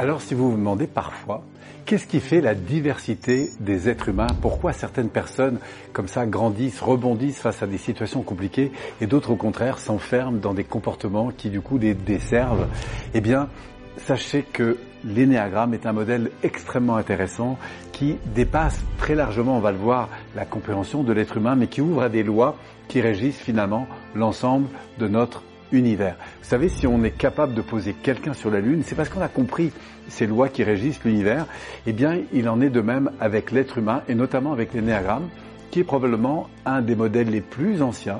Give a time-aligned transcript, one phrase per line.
[0.00, 1.42] Alors si vous vous demandez parfois,
[1.84, 4.28] qu'est-ce qui fait la diversité des êtres humains?
[4.40, 5.58] Pourquoi certaines personnes
[5.92, 10.54] comme ça grandissent, rebondissent face à des situations compliquées et d'autres au contraire s'enferment dans
[10.54, 12.66] des comportements qui du coup les desservent?
[13.12, 13.50] Eh bien,
[13.98, 17.58] sachez que l'énéagramme est un modèle extrêmement intéressant
[17.92, 21.82] qui dépasse très largement, on va le voir, la compréhension de l'être humain, mais qui
[21.82, 22.56] ouvre à des lois
[22.88, 25.42] qui régissent finalement l'ensemble de notre
[25.72, 26.16] univers.
[26.42, 29.20] Vous savez, si on est capable de poser quelqu'un sur la Lune, c'est parce qu'on
[29.20, 29.72] a compris
[30.08, 31.46] ces lois qui régissent l'univers.
[31.86, 35.28] Eh bien, il en est de même avec l'être humain et notamment avec l'énéagramme,
[35.70, 38.18] qui est probablement un des modèles les plus anciens.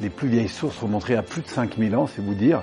[0.00, 2.62] Les plus vieilles sources remontées à plus de 5000 ans, c'est vous dire,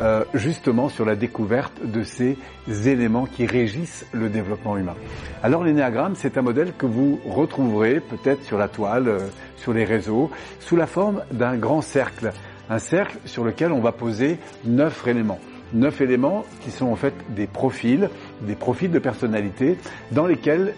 [0.00, 2.38] euh, justement sur la découverte de ces
[2.86, 4.94] éléments qui régissent le développement humain.
[5.42, 9.18] Alors l'énéagramme, c'est un modèle que vous retrouverez peut-être sur la toile, euh,
[9.56, 10.30] sur les réseaux,
[10.60, 12.32] sous la forme d'un grand cercle
[12.70, 15.40] un cercle sur lequel on va poser neuf éléments.
[15.74, 18.08] Neuf éléments qui sont en fait des profils,
[18.42, 19.76] des profils de personnalité
[20.12, 20.74] dans lesquels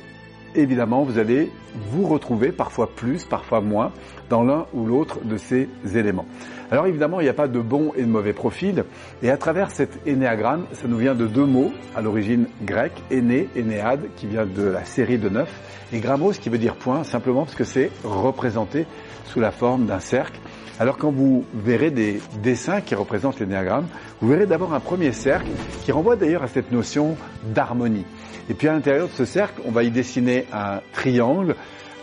[0.54, 1.50] évidemment vous allez
[1.90, 3.92] vous retrouver parfois plus, parfois moins
[4.28, 6.26] dans l'un ou l'autre de ces éléments.
[6.70, 8.84] Alors évidemment, il n'y a pas de bon et de mauvais profil
[9.22, 13.48] et à travers cet énéagramme, ça nous vient de deux mots à l'origine grecque, éné,
[13.56, 15.50] énéade, qui vient de la série de neuf,
[15.92, 18.86] et grammos qui veut dire point, simplement parce que c'est représenté
[19.26, 20.38] sous la forme d'un cercle
[20.78, 23.86] alors quand vous verrez des dessins qui représentent l'énéagramme,
[24.20, 25.48] vous verrez d'abord un premier cercle
[25.84, 27.16] qui renvoie d'ailleurs à cette notion
[27.54, 28.04] d'harmonie.
[28.50, 31.54] Et puis à l'intérieur de ce cercle, on va y dessiner un triangle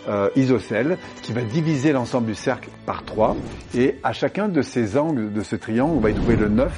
[0.07, 3.35] euh, isocèle qui va diviser l'ensemble du cercle par trois.
[3.75, 6.71] Et à chacun de ces angles de ce triangle, on va y trouver le 9,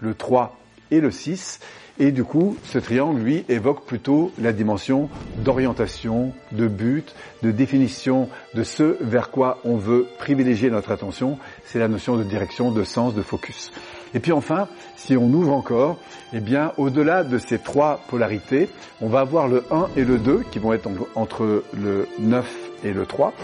[0.00, 0.56] le 3
[0.90, 1.60] et le 6.
[2.00, 8.28] Et du coup, ce triangle, lui, évoque plutôt la dimension d'orientation, de but, de définition
[8.54, 11.38] de ce vers quoi on veut privilégier notre attention.
[11.64, 13.72] C'est la notion de direction, de sens, de focus.
[14.14, 15.98] Et puis enfin, si on ouvre encore,
[16.32, 18.68] eh bien, au-delà de ces trois polarités,
[19.00, 22.92] on va avoir le 1 et le 2 qui vont être entre le 9 et
[22.92, 23.34] le 3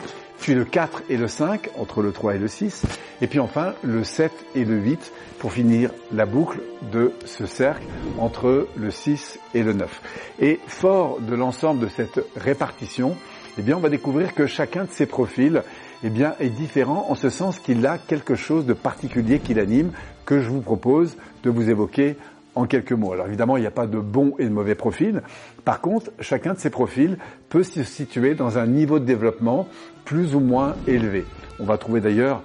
[0.45, 2.83] puis le 4 et le 5 entre le 3 et le 6,
[3.23, 6.59] et puis enfin le 7 et le 8 pour finir la boucle
[6.93, 7.87] de ce cercle
[8.19, 10.03] entre le 6 et le 9.
[10.41, 13.17] Et fort de l'ensemble de cette répartition,
[13.57, 15.63] eh bien on va découvrir que chacun de ces profils
[16.03, 19.93] eh bien, est différent en ce sens qu'il a quelque chose de particulier qui l'anime
[20.27, 22.19] que je vous propose de vous évoquer
[22.55, 23.13] en quelques mots.
[23.13, 25.23] Alors évidemment, il n'y a pas de bon et de mauvais profil.
[25.65, 29.69] Par contre, chacun de ces profils peut se situer dans un niveau de développement
[30.05, 31.25] plus ou moins élevé.
[31.59, 32.43] On va trouver d'ailleurs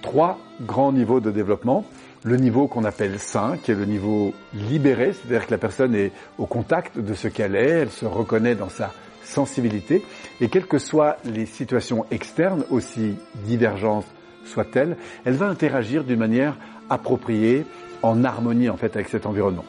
[0.00, 1.84] trois grands niveaux de développement.
[2.24, 6.12] Le niveau qu'on appelle sain, qui est le niveau libéré, c'est-à-dire que la personne est
[6.38, 8.92] au contact de ce qu'elle est, elle se reconnaît dans sa
[9.24, 10.04] sensibilité,
[10.40, 14.06] et quelles que soient les situations externes, aussi divergentes
[14.44, 16.56] soient-elles, elle va interagir d'une manière
[16.90, 17.64] appropriée,
[18.02, 19.64] en harmonie en fait avec cet environnement.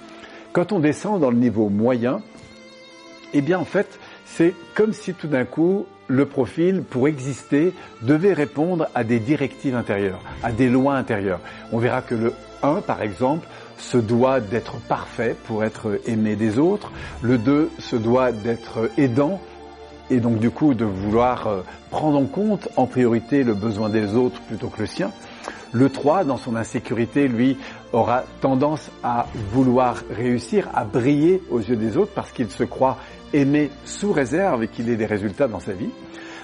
[0.51, 2.21] Quand on descend dans le niveau moyen,
[3.33, 8.33] eh bien en fait, c'est comme si tout d'un coup le profil, pour exister, devait
[8.33, 11.39] répondre à des directives intérieures, à des lois intérieures.
[11.71, 16.59] On verra que le 1, par exemple, se doit d'être parfait pour être aimé des
[16.59, 16.91] autres.
[17.21, 19.39] Le 2 se doit d'être aidant
[20.09, 24.15] et donc du coup de vouloir euh, prendre en compte en priorité le besoin des
[24.15, 25.11] autres plutôt que le sien.
[25.73, 27.57] Le 3, dans son insécurité, lui,
[27.91, 32.97] aura tendance à vouloir réussir, à briller aux yeux des autres parce qu'il se croit
[33.33, 35.89] aimé sous réserve et qu'il ait des résultats dans sa vie.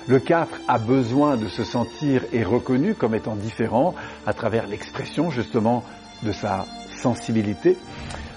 [0.07, 3.93] Le 4 a besoin de se sentir et reconnu comme étant différent
[4.25, 5.83] à travers l'expression justement
[6.23, 6.65] de sa
[6.99, 7.77] sensibilité.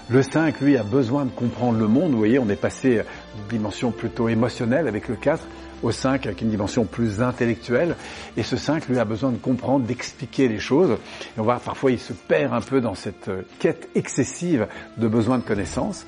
[0.09, 2.11] Le 5, lui, a besoin de comprendre le monde.
[2.11, 3.01] Vous voyez, on est passé
[3.35, 5.41] d'une dimension plutôt émotionnelle avec le 4
[5.81, 7.95] au 5 avec une dimension plus intellectuelle.
[8.35, 10.91] Et ce 5, lui, a besoin de comprendre, d'expliquer les choses.
[10.91, 15.07] Et on voit parfois, il se perd un peu dans cette euh, quête excessive de
[15.07, 16.05] besoin de connaissances.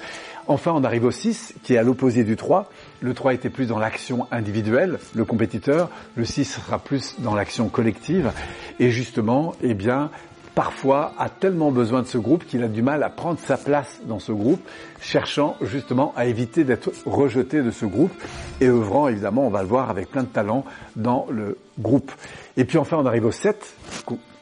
[0.47, 2.69] Enfin, on arrive au 6, qui est à l'opposé du 3.
[2.99, 5.89] Le 3 était plus dans l'action individuelle, le compétiteur.
[6.15, 8.31] Le 6 sera plus dans l'action collective.
[8.79, 10.11] Et justement, eh bien,
[10.55, 13.99] parfois a tellement besoin de ce groupe qu'il a du mal à prendre sa place
[14.05, 14.61] dans ce groupe,
[15.01, 18.13] cherchant justement à éviter d'être rejeté de ce groupe
[18.61, 20.65] et œuvrant évidemment, on va le voir, avec plein de talent
[20.95, 22.11] dans le groupe.
[22.55, 23.75] Et puis enfin, on arrive au 7.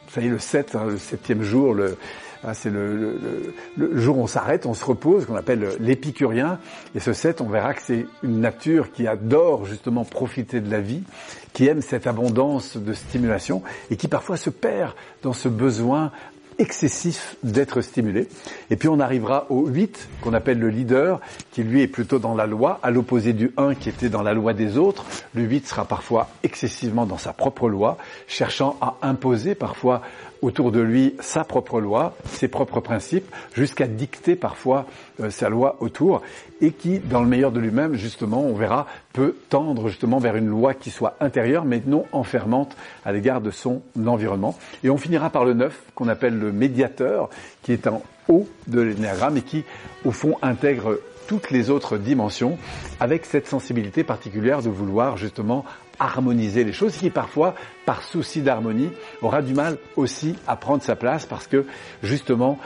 [0.10, 1.98] Ça y est, le 7, hein, le septième jour, le,
[2.54, 3.19] c'est le,
[3.94, 6.60] jour où on s'arrête, on se repose, qu'on appelle l'épicurien.
[6.95, 10.81] Et ce 7, on verra que c'est une nature qui adore justement profiter de la
[10.81, 11.04] vie,
[11.54, 16.12] qui aime cette abondance de stimulation et qui parfois se perd dans ce besoin
[16.58, 18.28] excessif d'être stimulé.
[18.70, 21.20] Et puis on arrivera au 8 qu'on appelle le leader,
[21.52, 24.34] qui lui est plutôt dans la loi, à l'opposé du 1 qui était dans la
[24.34, 25.06] loi des autres.
[25.34, 27.98] Le 8 sera parfois excessivement dans sa propre loi,
[28.28, 30.02] cherchant à imposer parfois
[30.44, 34.86] autour de lui sa propre loi, ses propres principes, jusqu'à dicter parfois
[35.22, 36.22] euh, sa loi autour.
[36.63, 40.48] Et qui, dans le meilleur de lui-même, justement, on verra, peut tendre justement vers une
[40.48, 44.57] loi qui soit intérieure mais non enfermante à l'égard de son environnement.
[44.81, 47.30] Et on finira par le 9 qu'on appelle le médiateur
[47.63, 49.65] qui est en haut de l'énéagramme et qui,
[50.06, 52.57] au fond, intègre toutes les autres dimensions
[53.01, 55.65] avec cette sensibilité particulière de vouloir justement
[56.00, 57.56] harmoniser les choses qui parfois,
[57.86, 58.89] par souci d'harmonie,
[59.21, 61.65] aura du mal aussi à prendre sa place parce que
[62.01, 62.57] justement,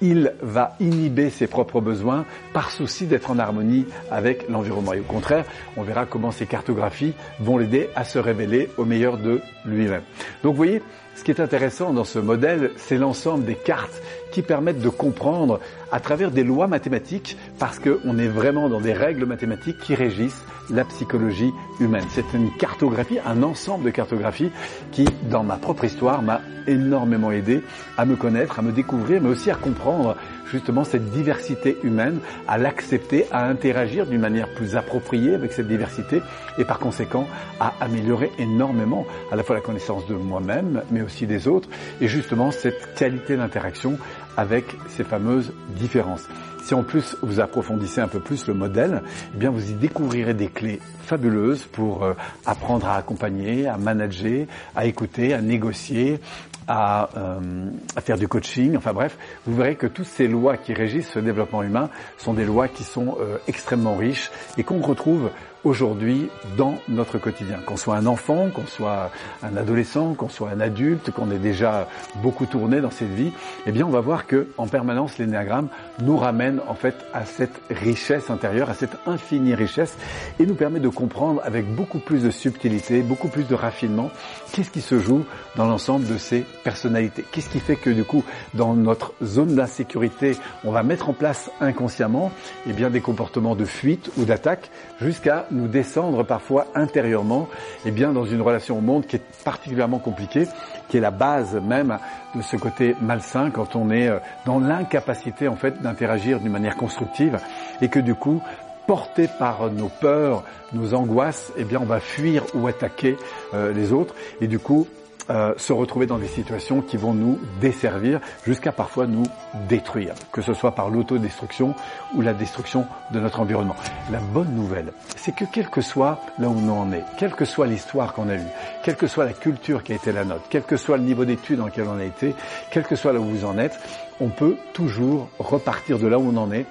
[0.00, 4.92] il va inhiber ses propres besoins par souci d'être en harmonie avec l'environnement.
[4.92, 5.44] Et au contraire,
[5.76, 10.02] on verra comment ces cartographies vont l'aider à se révéler au meilleur de lui-même.
[10.42, 10.82] Donc vous voyez,
[11.20, 14.00] ce qui est intéressant dans ce modèle, c'est l'ensemble des cartes
[14.32, 15.60] qui permettent de comprendre
[15.92, 20.42] à travers des lois mathématiques, parce qu'on est vraiment dans des règles mathématiques qui régissent
[20.70, 22.06] la psychologie humaine.
[22.10, 24.50] C'est une cartographie, un ensemble de cartographies
[24.92, 27.62] qui, dans ma propre histoire, m'a énormément aidé
[27.98, 30.16] à me connaître, à me découvrir, mais aussi à comprendre
[30.50, 32.18] justement cette diversité humaine,
[32.48, 36.22] à l'accepter, à interagir d'une manière plus appropriée avec cette diversité
[36.58, 37.26] et par conséquent
[37.60, 41.68] à améliorer énormément à la fois la connaissance de moi-même, mais des autres,
[42.00, 43.98] et justement cette qualité d'interaction
[44.36, 46.26] avec ces fameuses différences.
[46.62, 49.02] Si en plus vous approfondissez un peu plus le modèle,
[49.34, 52.14] eh bien vous y découvrirez des clés fabuleuses pour euh,
[52.46, 54.46] apprendre à accompagner, à manager,
[54.76, 56.20] à écouter, à négocier,
[56.68, 58.76] à, euh, à, faire du coaching.
[58.76, 62.44] Enfin bref, vous verrez que toutes ces lois qui régissent ce développement humain sont des
[62.44, 65.30] lois qui sont euh, extrêmement riches et qu'on retrouve
[65.64, 67.58] aujourd'hui dans notre quotidien.
[67.66, 69.10] Qu'on soit un enfant, qu'on soit
[69.42, 71.88] un adolescent, qu'on soit un adulte, qu'on ait déjà
[72.22, 73.32] beaucoup tourné dans cette vie,
[73.66, 75.68] eh bien on va voir que en permanence l'énéagramme
[76.02, 79.96] nous ramène en fait à cette richesse intérieure, à cette infinie richesse
[80.38, 84.10] et nous permet de comprendre avec beaucoup plus de subtilité, beaucoup plus de raffinement
[84.52, 85.24] qu'est-ce qui se joue
[85.56, 87.24] dans l'ensemble de ces personnalités.
[87.30, 88.24] Qu'est-ce qui fait que du coup
[88.54, 92.32] dans notre zone d'insécurité, on va mettre en place inconsciemment
[92.66, 94.70] eh bien des comportements de fuite ou d'attaque
[95.00, 97.48] jusqu'à nous descendre parfois intérieurement,
[97.84, 100.46] eh bien dans une relation au monde qui est particulièrement compliquée,
[100.88, 101.98] qui est la base même
[102.34, 106.76] de ce côté malsain quand on est euh, dans l'incapacité en fait d'interagir d'une manière
[106.76, 107.38] constructive
[107.80, 108.42] et que du coup
[108.86, 110.42] porté par nos peurs,
[110.72, 113.16] nos angoisses, eh bien on va fuir ou attaquer
[113.54, 114.14] euh, les autres.
[114.40, 114.88] Et du coup
[115.30, 119.22] euh, se retrouver dans des situations qui vont nous desservir jusqu'à parfois nous
[119.68, 121.74] détruire, que ce soit par l'autodestruction
[122.14, 123.76] ou la destruction de notre environnement.
[124.10, 127.44] La bonne nouvelle, c'est que quel que soit là où on en est, quelle que
[127.44, 128.50] soit l'histoire qu'on a eue,
[128.82, 131.24] quelle que soit la culture qui a été la nôtre, quel que soit le niveau
[131.24, 132.34] d'études dans lequel on a été,
[132.72, 133.78] quel que soit là où vous en êtes,
[134.20, 136.66] on peut toujours repartir de là où on en est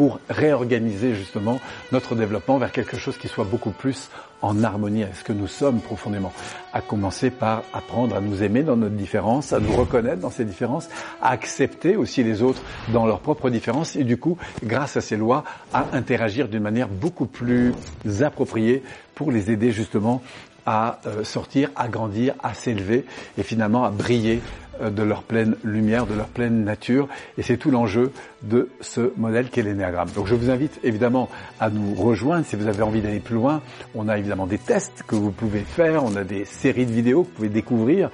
[0.00, 1.60] pour réorganiser justement
[1.92, 4.08] notre développement vers quelque chose qui soit beaucoup plus
[4.40, 6.32] en harmonie avec ce que nous sommes profondément.
[6.72, 10.46] À commencer par apprendre à nous aimer dans notre différence, à nous reconnaître dans ces
[10.46, 10.88] différences,
[11.20, 12.62] à accepter aussi les autres
[12.94, 15.44] dans leurs propres différences et du coup, grâce à ces lois,
[15.74, 17.74] à interagir d'une manière beaucoup plus
[18.22, 18.82] appropriée
[19.14, 20.22] pour les aider justement
[20.64, 23.04] à euh, sortir, à grandir, à s'élever
[23.36, 24.40] et finalement à briller
[24.80, 27.08] de leur pleine lumière, de leur pleine nature.
[27.38, 28.12] Et c'est tout l'enjeu
[28.42, 30.08] de ce modèle qu'est l'énéagramme.
[30.14, 31.28] Donc je vous invite évidemment
[31.58, 33.60] à nous rejoindre si vous avez envie d'aller plus loin.
[33.94, 37.22] On a évidemment des tests que vous pouvez faire, on a des séries de vidéos
[37.24, 38.10] que vous pouvez découvrir.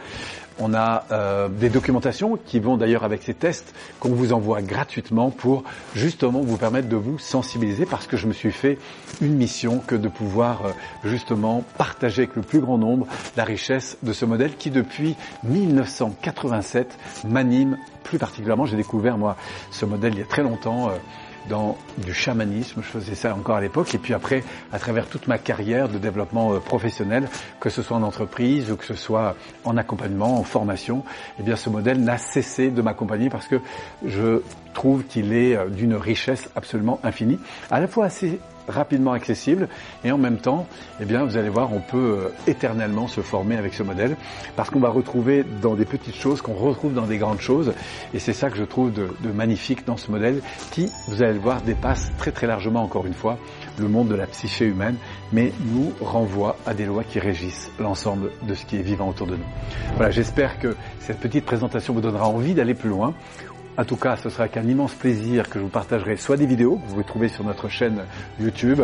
[0.59, 5.31] On a euh, des documentations qui vont d'ailleurs avec ces tests qu'on vous envoie gratuitement
[5.31, 5.65] pour
[5.95, 8.79] justement vous permettre de vous sensibiliser parce que je me suis fait
[9.21, 10.71] une mission que de pouvoir euh,
[11.05, 15.15] justement partager avec le plus grand nombre la richesse de ce modèle qui depuis
[15.45, 18.65] 1987 m'anime plus particulièrement.
[18.67, 19.37] J'ai découvert moi
[19.71, 20.89] ce modèle il y a très longtemps.
[20.89, 20.93] Euh,
[21.49, 25.27] dans du chamanisme, je faisais ça encore à l'époque, et puis après, à travers toute
[25.27, 27.29] ma carrière de développement euh, professionnel,
[27.61, 31.05] que ce soit en entreprise ou que ce soit en accompagnement, en formation,
[31.39, 33.61] eh bien ce modèle n'a cessé de m'accompagner parce que
[34.05, 34.43] je
[34.75, 37.39] trouve qu'il est euh, d'une richesse absolument infinie,
[37.71, 39.69] à la fois assez rapidement accessible
[40.05, 40.67] et en même temps,
[41.01, 44.17] eh bien, vous allez voir, on peut euh, éternellement se former avec ce modèle
[44.57, 47.73] parce qu'on va retrouver dans des petites choses qu'on retrouve dans des grandes choses
[48.15, 51.41] et c'est ça que je trouve de, magnifique dans ce modèle qui, vous allez le
[51.41, 53.39] voir, dépasse très très largement encore une fois
[53.79, 54.97] le monde de la psyché humaine
[55.33, 59.27] mais nous renvoie à des lois qui régissent l'ensemble de ce qui est vivant autour
[59.27, 59.45] de nous.
[59.97, 63.15] Voilà, j'espère que cette petite présentation vous donnera envie d'aller plus loin.
[63.79, 66.47] En tout cas, ce sera avec un immense plaisir que je vous partagerai soit des
[66.47, 68.05] vidéos que vous pouvez trouver sur notre chaîne
[68.41, 68.83] YouTube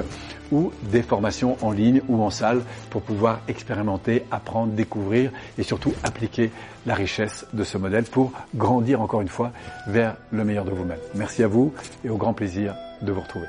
[0.51, 5.95] ou des formations en ligne ou en salle pour pouvoir expérimenter, apprendre, découvrir et surtout
[6.03, 6.51] appliquer
[6.85, 9.53] la richesse de ce modèle pour grandir encore une fois
[9.87, 10.99] vers le meilleur de vous-même.
[11.15, 11.73] Merci à vous
[12.05, 13.47] et au grand plaisir de vous retrouver.